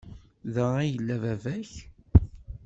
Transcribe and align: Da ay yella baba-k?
Da 0.53 0.65
ay 0.79 0.89
yella 0.91 1.15
baba-k? 1.23 1.71